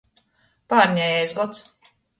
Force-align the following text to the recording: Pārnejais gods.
Pārnejais 0.75 1.37
gods. 1.43 1.65